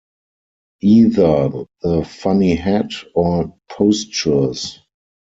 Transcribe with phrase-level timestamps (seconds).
[0.81, 4.79] Either the funny hat, or postures.